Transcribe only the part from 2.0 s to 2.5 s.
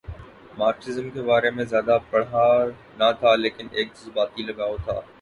پڑھا